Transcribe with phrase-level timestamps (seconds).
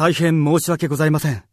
[0.00, 1.44] 大変申し訳ございません。